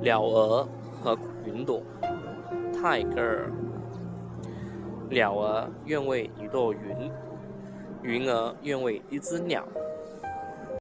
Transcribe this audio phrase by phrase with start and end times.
[0.00, 0.68] 鸟儿
[1.02, 1.82] 和云朵。
[2.72, 3.52] 泰戈尔。
[5.10, 7.10] 鸟儿愿为一朵云
[8.02, 9.66] 云儿愿为一只鸟。